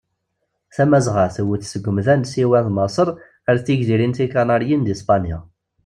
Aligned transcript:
Tamazɣa 0.75 1.25
tewwet 1.35 1.63
seg 1.71 1.85
umda 1.89 2.15
n 2.19 2.23
Siwa 2.31 2.59
d 2.65 2.67
Maseṛ 2.75 3.09
ar 3.49 3.55
d 3.57 3.61
tigzirin 3.65 4.15
tikaniriyin 4.17 4.85
di 4.87 4.95
Spanya. 5.01 5.39